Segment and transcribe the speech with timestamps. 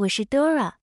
[0.00, 0.76] 我是 Dora，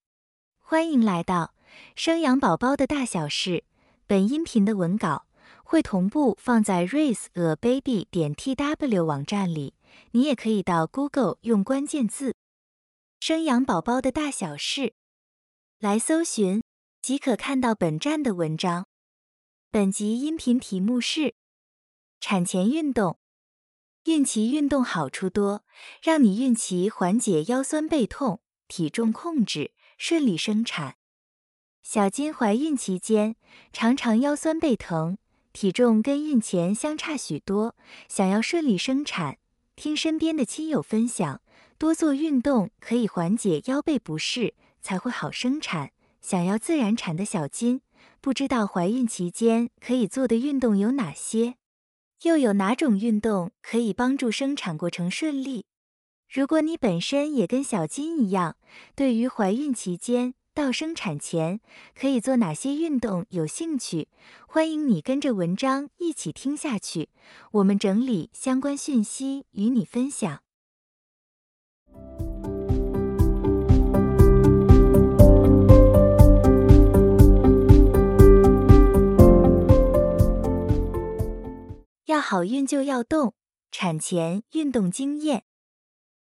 [0.59, 1.55] 欢迎来到
[1.95, 3.63] 生养宝宝的大小事。
[4.05, 5.25] 本音频的文稿
[5.63, 9.73] 会同步放在 raiseababy 点 tw 网站里，
[10.11, 12.35] 你也可以到 Google 用关键字
[13.20, 14.93] “生养宝宝的大小事”
[15.79, 16.61] 来搜寻，
[17.02, 18.86] 即可看到本站的文章。
[19.71, 21.34] 本集音频题目是：
[22.20, 23.18] 产前运动。
[24.04, 25.63] 孕期运动好处多，
[26.04, 28.41] 让你孕期缓解腰酸背痛。
[28.67, 30.95] 体重控制，顺利生产。
[31.84, 33.35] 小金怀孕期间
[33.71, 35.17] 常常腰酸背疼，
[35.53, 37.76] 体重跟孕前相差许多。
[38.09, 39.38] 想要顺利生产，
[39.76, 41.41] 听身边的亲友分享，
[41.77, 45.91] 多做运动可以缓解腰背不适，才会好生产。
[46.20, 47.79] 想要自然产的小金，
[48.20, 51.55] 不知道怀孕期间可以做的运动有哪些，
[52.23, 55.66] 又有哪种运动可以帮助生产过程顺利？
[56.29, 58.57] 如果你本身也跟小金一样，
[58.95, 61.61] 对于怀孕期间到生产前
[61.95, 64.09] 可以做哪些运动有兴趣，
[64.45, 67.09] 欢迎你跟着文章一起听下去。
[67.53, 70.41] 我们整理相关讯息与你分享。
[82.07, 83.33] 要好运就要动，
[83.72, 85.47] 产前运动经验。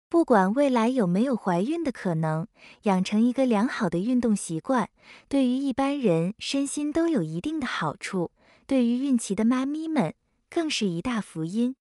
[0.09, 2.47] 不管未来有没有怀孕的可能，
[2.83, 4.89] 养成一个良好的运动习惯，
[5.27, 8.31] 对于一般人身心都有一定的好处。
[8.65, 10.13] 对于孕期的妈咪们，
[10.49, 11.75] 更是一大福音。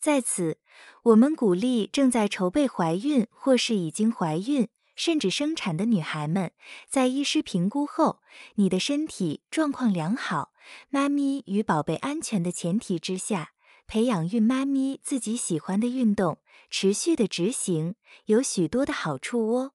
[0.00, 0.58] 在此，
[1.02, 6.52] 我们鼓励正在筹备怀孕或是已经怀孕甚至生产的女孩们，
[6.88, 8.20] 在医师评估后，
[8.54, 10.52] 你的身体状况良好，
[10.88, 13.50] 妈咪与宝贝安全的前提之下，
[13.88, 16.38] 培养孕妈咪自己喜欢的运动。
[16.70, 17.94] 持续的执行
[18.26, 19.72] 有许多的好处哦。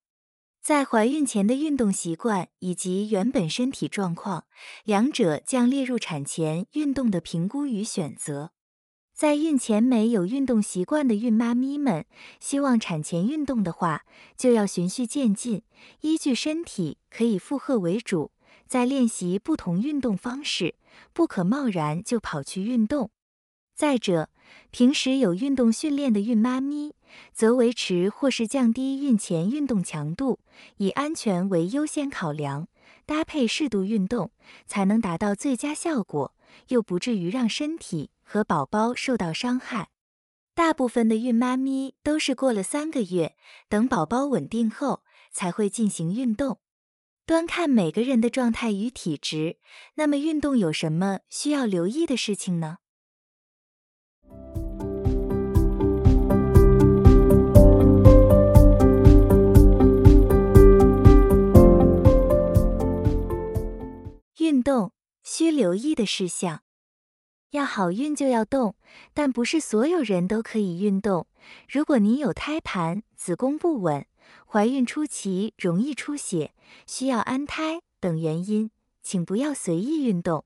[0.61, 4.45] 在怀孕前的运动习惯以及原本身体状况，
[4.83, 8.51] 两者将列入产前运动的评估与选择。
[9.11, 12.05] 在孕前没有运动习惯的孕妈咪们，
[12.39, 14.05] 希望产前运动的话，
[14.37, 15.63] 就要循序渐进，
[16.01, 18.31] 依据身体可以负荷为主，
[18.67, 20.75] 在练习不同运动方式，
[21.11, 23.09] 不可贸然就跑去运动。
[23.75, 24.29] 再者，
[24.71, 26.93] 平时有运动训练的孕妈咪，
[27.33, 30.39] 则维持或是降低孕前运动强度，
[30.77, 32.67] 以安全为优先考量，
[33.05, 34.31] 搭配适度运动，
[34.67, 36.35] 才能达到最佳效果，
[36.67, 39.89] 又不至于让身体和宝宝受到伤害。
[40.53, 43.35] 大部分的孕妈咪都是过了三个月，
[43.67, 45.01] 等宝宝稳定后，
[45.31, 46.59] 才会进行运动。
[47.25, 49.57] 端看每个人的状态与体质，
[49.95, 52.77] 那么运动有什么需要留意的事情呢？
[64.43, 64.91] 运动
[65.23, 66.63] 需留意的事项：
[67.51, 68.75] 要好运就要动，
[69.13, 71.27] 但不是所有人都可以运动。
[71.69, 74.05] 如果你有胎盘、子宫不稳、
[74.45, 76.53] 怀孕初期容易出血、
[76.85, 78.69] 需要安胎等原因，
[79.01, 80.43] 请不要随意运动。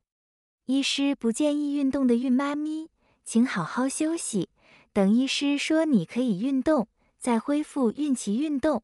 [0.67, 2.91] 医师不建议运动的孕妈咪，
[3.23, 4.49] 请好好休息，
[4.93, 6.87] 等医师说你可以运动，
[7.17, 8.83] 再恢复孕期运动。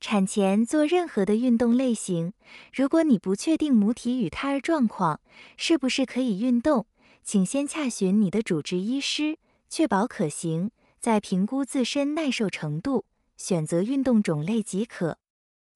[0.00, 2.32] 产前做任何的运动类型，
[2.72, 5.20] 如果你不确定母体与胎儿状况
[5.58, 6.86] 是不是可以运动，
[7.22, 13.04] 请先洽询你的主治医师，确保可行，再评估自身耐受程度，
[13.36, 15.18] 选择运动种类即可。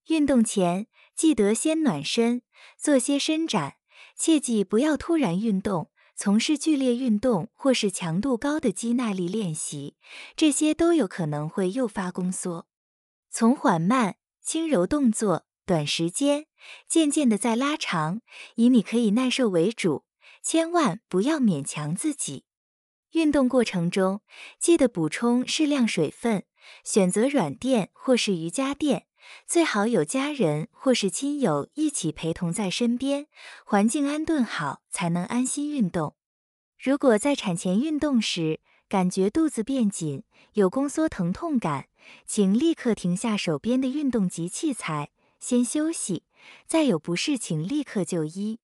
[0.09, 2.41] 运动前记得先暖身，
[2.79, 3.75] 做些伸展，
[4.17, 9.97] 切记不要突然运动，从事剧烈运动或是强度高的肌耐力练习，
[10.35, 12.67] 这些都有可能会诱发宫缩。
[13.37, 16.47] 从缓慢、轻柔动作，短时间，
[16.87, 18.21] 渐渐的再拉长，
[18.55, 20.05] 以你可以耐受为主，
[20.41, 22.45] 千万不要勉强自己。
[23.11, 24.21] 运动过程中，
[24.61, 26.45] 记得补充适量水分，
[26.85, 29.09] 选择软垫或是瑜伽垫，
[29.49, 33.27] 最好有家人或是亲友一起陪同在身边，
[33.67, 36.15] 环境安顿好，才能安心运动。
[36.79, 40.23] 如果在产前运动时，感觉肚子变紧，
[40.53, 41.89] 有宫缩疼痛感。
[42.27, 45.11] 请立刻停下手边的运动及器材，
[45.41, 46.25] 先休息。
[46.67, 48.59] 再有不适，请立刻就医。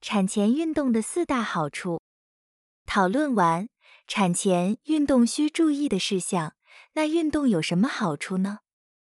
[0.00, 2.00] 产前运动的四大好处
[2.86, 3.68] 讨论完，
[4.06, 6.54] 产前运动需注意的事项，
[6.94, 8.60] 那运动有什么好处呢？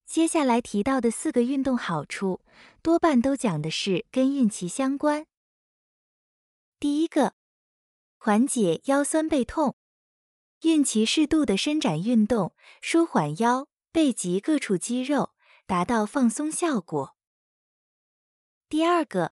[0.07, 2.39] 接下来提到的四个运动好处，
[2.81, 5.27] 多半都讲的是跟孕期相关。
[6.79, 7.35] 第一个，
[8.17, 9.75] 缓解腰酸背痛。
[10.61, 15.33] 孕期适度的伸展运动，舒缓腰背及各处肌肉，
[15.67, 17.15] 达到放松效果。
[18.69, 19.33] 第二个，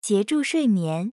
[0.00, 1.12] 协助睡眠，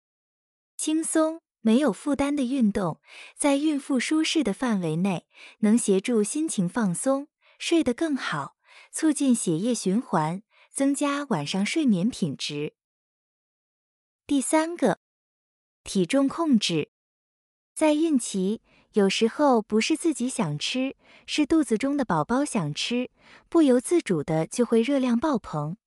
[0.79, 3.01] 轻松没有负担的运动，
[3.37, 5.29] 在孕妇舒适的范围内，
[5.59, 7.29] 能协助心情放松，
[7.59, 8.57] 睡得更好，
[8.93, 12.75] 促进血液循环，增加晚上睡眠品质。
[14.27, 15.00] 第三个，
[15.83, 16.91] 体重控制，
[17.75, 18.61] 在孕期，
[18.93, 20.94] 有时候不是自己想吃，
[21.27, 23.11] 是肚子中的宝宝想吃，
[23.49, 25.79] 不由自主的就会热量爆棚。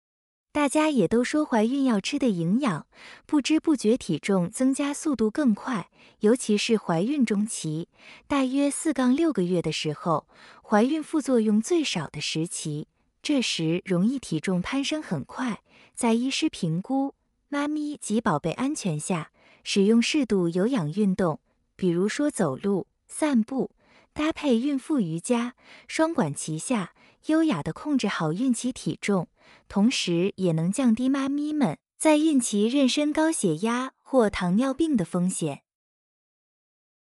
[0.52, 2.88] 大家也都说怀孕要吃的营养，
[3.26, 5.92] 不知不觉体重增加速度更快，
[6.22, 7.90] 尤其是怀孕中期，
[8.26, 10.28] 大约四杠六个月的时候，
[10.64, 12.88] 怀孕副作用最少的时期，
[13.26, 15.64] 这时容易体重攀升很快。
[15.96, 17.16] 在医师评估
[17.48, 19.32] 妈咪及宝贝安全下，
[19.64, 21.40] 使用适度有氧运动，
[21.76, 23.72] 比如说走路、散步，
[24.14, 25.56] 搭配孕妇瑜伽，
[25.88, 26.94] 双管齐下，
[27.26, 29.28] 优雅的控制好孕期体重。
[29.68, 35.64] 同时也能降低妈咪们在孕期妊娠高血压或糖尿病的风险。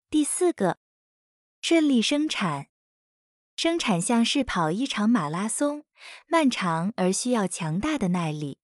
[0.09, 0.79] 第四个，
[1.61, 2.69] 顺利生产。
[3.55, 5.83] 生产像是跑一场马拉松，
[6.27, 8.59] 漫长而需要强大的耐力。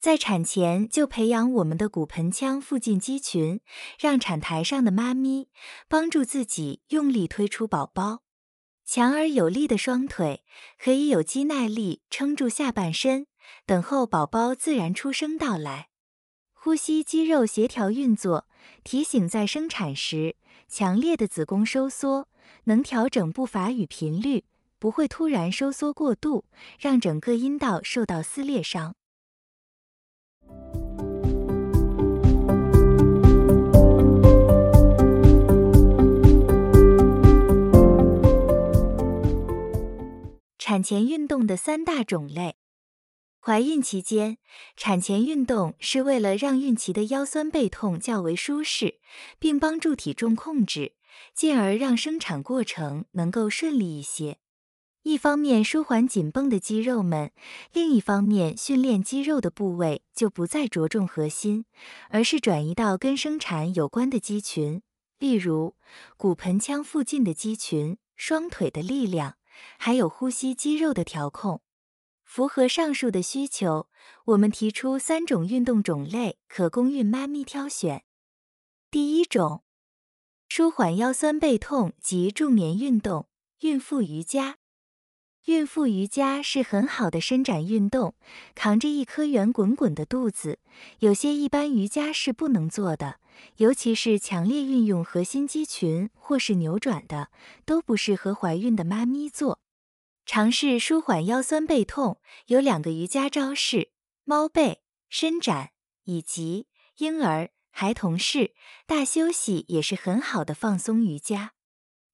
[0.00, 3.60] 在产前就培养我们的骨盆腔附近肌群，
[3.98, 5.48] 让产台上的妈咪
[5.88, 8.20] 帮助自己用力推出宝宝。
[8.84, 10.44] 强而有力的双腿
[10.78, 13.26] 可以有肌耐力撑住下半身，
[13.64, 15.88] 等候宝宝自然出生到来。
[16.52, 18.46] 呼吸肌肉协调运作，
[18.82, 20.36] 提醒在生产时
[20.68, 22.28] 强烈的子宫收缩，
[22.64, 24.44] 能调整步伐与频率，
[24.84, 26.44] 不会突然收缩过度，
[26.78, 28.94] 让整个阴道受到撕裂伤。
[40.58, 42.56] 产前运动的三大种类。
[43.40, 44.36] 怀孕期间，
[44.76, 49.00] 产前运动是为了让孕期的腰酸背痛较为舒适，
[49.38, 50.92] 并帮助体重控制，
[51.34, 54.40] 进而让生产过程能够顺利一些。
[55.04, 57.30] 一方面舒缓紧绷的肌肉们，
[57.74, 61.66] 另一方面训练肌肉的部位就不再着重核心，
[62.08, 64.80] 而是转移到跟生产有关的肌群，
[65.18, 65.76] 例如
[66.16, 69.36] 骨盆腔附近的肌群、双腿的力量。
[69.78, 71.60] 还有呼吸肌肉的调控，
[72.24, 73.88] 符合上述的需求，
[74.24, 78.02] 我们提出三种运动种类可供孕妈咪挑选。
[78.90, 79.62] 第一种，
[80.48, 83.28] 舒缓腰酸背痛及助眠运动——
[83.60, 84.56] 孕妇瑜伽。
[85.46, 88.14] 孕妇瑜伽是很好的伸展运动，
[88.54, 90.58] 扛着一颗圆滚滚的肚子，
[91.00, 93.20] 有些一般瑜伽是不能做的。
[93.56, 97.30] 尤其是强烈运用核心肌群或是扭转的，
[97.66, 99.60] 都不适合怀孕的妈咪做。
[100.24, 103.90] 尝试舒缓腰酸背痛，有两个瑜伽招式：
[104.24, 105.70] 猫背伸展
[106.04, 106.68] 以及
[106.98, 108.54] 婴儿孩童式
[108.86, 111.53] 大休息，也是很好的放松瑜伽。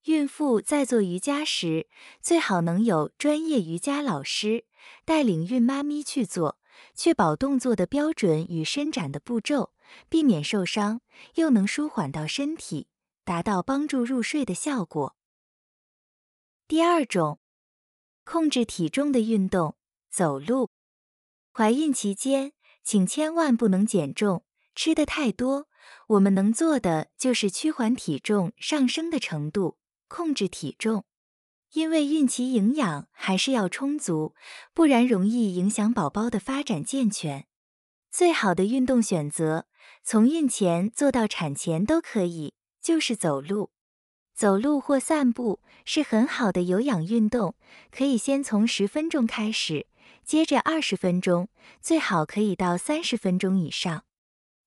[0.04, 1.88] 孕妇在做瑜伽时，
[2.20, 4.64] 最好能有专业瑜伽老师
[5.04, 6.58] 带领孕妈咪去做，
[6.94, 9.72] 确保动作的标准与伸展的步骤。
[10.08, 11.00] 避免受伤，
[11.34, 12.86] 又能舒缓到身体，
[13.24, 15.16] 达到帮助入睡的效果。
[16.68, 17.40] 第二种，
[18.22, 19.74] 控制体重的运动，
[20.08, 20.70] 走路。
[21.52, 22.52] 怀孕期间，
[22.84, 24.44] 请千万不能减重，
[24.76, 25.66] 吃的太多。
[26.06, 29.78] 我们能做的就是趋缓体重上升的程度，
[30.10, 31.04] 控制体重。
[31.72, 34.34] 因为孕期营养还是要充足，
[34.74, 37.46] 不然容易影响宝宝的发展健全。
[38.10, 39.66] 最好的运动选择。
[40.02, 43.70] 从孕前做到产前都可以，就是走路。
[44.34, 47.54] 走路或散步是很好的有氧运动，
[47.90, 49.86] 可以先从十分钟开始，
[50.24, 51.48] 接着二十分钟，
[51.80, 54.04] 最好可以到三十分钟以上。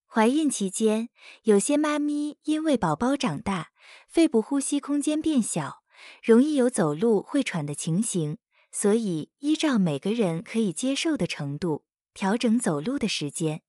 [0.05, 1.09] 怀孕期间，
[1.43, 3.71] 有些妈咪因为宝宝长大，
[4.13, 5.82] 肺部呼吸空间变小，
[6.22, 8.38] 容易有走路会喘的情形，
[8.72, 13.63] 所以依照每个人可以接受的程度，调整走路的时间。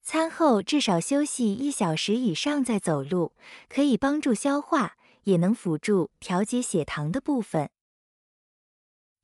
[0.00, 3.34] 餐后至少休息一小时以上再走路，
[3.68, 7.68] 可以帮助消化，也能辅助调节血糖的部分。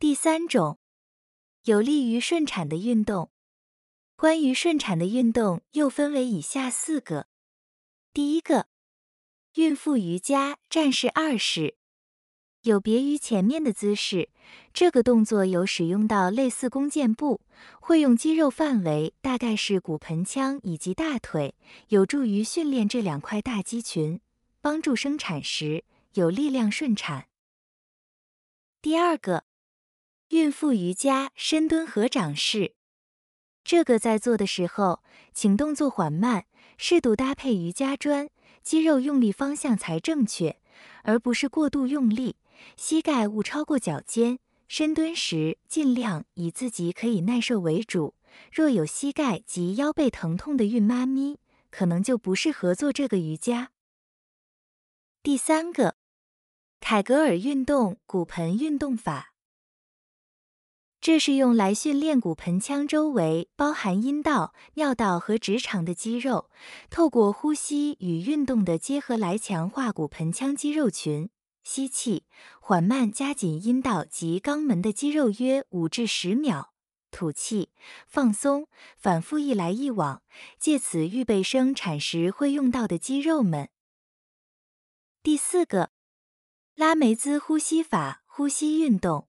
[0.00, 0.80] 第三种，
[1.62, 3.30] 有利于顺产的运动。
[4.16, 7.28] 关于顺产的运动又分为以下四个：
[8.12, 8.66] 第一个，
[9.56, 11.76] 孕妇瑜伽战士二式。
[12.64, 14.28] 有别于前面的姿势，
[14.74, 17.40] 这个动作有使用到类似弓箭步，
[17.80, 21.54] 会用肌肉范围大概是骨盆腔以及大腿，
[21.88, 24.20] 有助于训练这两块大肌群，
[24.60, 27.28] 帮助生产时有力量顺产。
[28.82, 29.44] 第二个，
[30.28, 32.74] 孕妇瑜伽深蹲合掌式，
[33.64, 36.44] 这个在做的时候，请动作缓慢，
[36.76, 38.28] 适度搭配瑜伽砖，
[38.66, 40.58] 肌肉用力方向才正确，
[41.04, 42.34] 而不是过度用力。
[42.76, 48.14] 膝盖勿超过脚尖，深蹲时尽量以自己可以耐受为主。
[48.52, 51.38] 若有膝盖及腰背疼痛的孕妈咪，
[51.70, 53.70] 可能就不适合做这个瑜伽。
[55.22, 55.94] 第三个，
[56.80, 59.32] 凯格尔运动骨盆运动法，
[61.06, 66.50] 这是用来训练骨盆腔周围包含阴道、尿道和直肠的肌肉，
[66.90, 71.30] 透过呼吸与运动的结合来强化骨盆腔肌肉群。
[71.62, 72.24] 吸气，
[72.60, 76.72] 缓慢加紧阴道及肛门的肌肉约五至十秒；
[77.12, 77.70] 吐气，
[78.08, 80.24] 放松，反复一来一往，
[80.58, 83.68] 借此预备生产时会用到的肌肉们。
[85.22, 85.90] 第四个，
[86.74, 89.28] 拉梅兹呼吸法呼吸运动，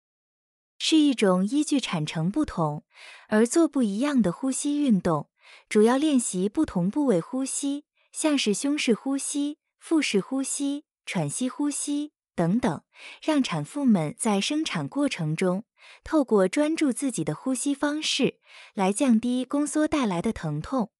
[0.82, 2.84] 是一种依据产程不同
[3.28, 5.28] 而做不一样的呼吸运动，
[5.68, 12.12] 主要练习不同部位呼吸，像是胸式呼吸、腹式呼吸、喘息呼吸。
[12.34, 12.82] 等等，
[13.20, 15.64] 让产妇们在生产过程中
[16.02, 18.38] 透过专注自己的呼吸方式
[18.72, 20.90] 来降低宫缩带来的疼痛。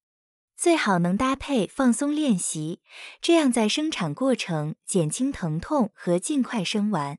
[0.59, 2.83] 最好能搭配放松练习，
[3.23, 7.19] 这样在生产过程减轻疼痛和尽快生完。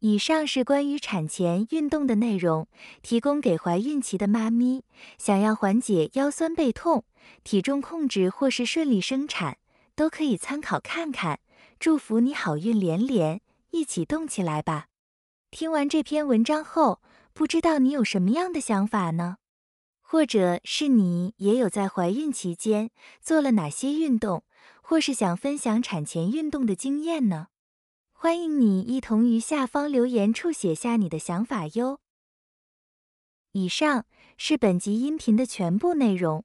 [0.00, 2.68] 以上是关于产前运动的内容，
[3.02, 4.84] 提供给怀孕期的妈咪，
[5.16, 7.04] 想要缓解腰酸背痛、
[7.42, 9.56] 体重控制或是顺利生产，
[9.94, 11.40] 都可以参考看看。
[11.80, 13.40] 祝福你好运连连！
[13.70, 14.88] 一起动起来吧！
[15.50, 17.00] 听完这篇文章后，
[17.32, 19.38] 不知道你有什么样的想法呢？
[20.00, 24.44] 或者是你也有在怀孕期间做了哪些运动，
[24.82, 27.48] 或是想分享产前运动的经验呢？
[28.26, 32.00] 欢迎你一同于下方留言处写下你的想法哟。
[33.52, 34.04] 以上
[34.36, 36.44] 是本集音频的全部内容。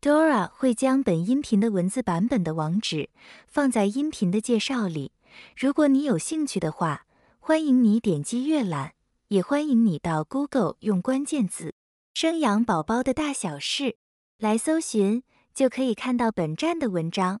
[0.00, 3.10] Dora 会将本音频的文字版本的网址
[3.48, 5.10] 放在音频的介绍里。
[5.56, 7.06] 如果你有兴趣的话，
[7.40, 8.92] 欢迎你点击阅览，
[9.30, 11.74] 也欢迎你到 Google 用关键字
[12.14, 13.96] “生养宝宝的大小事”
[14.38, 17.40] 来搜寻，就可以看到本站的文章。